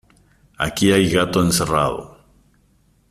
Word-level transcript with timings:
Aquí 0.57 0.91
hay 0.91 1.11
gato 1.11 1.43
encerrado. 1.43 2.17